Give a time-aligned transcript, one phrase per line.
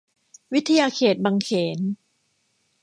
[0.53, 1.79] วิทยาเขตบางเขน